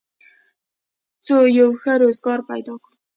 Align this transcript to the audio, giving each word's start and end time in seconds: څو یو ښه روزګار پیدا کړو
څو 1.25 1.35
یو 1.59 1.69
ښه 1.81 1.93
روزګار 2.01 2.39
پیدا 2.49 2.73
کړو 2.83 2.95